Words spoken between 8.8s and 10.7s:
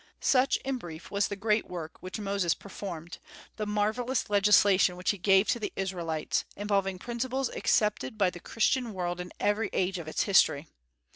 world in every age of its history.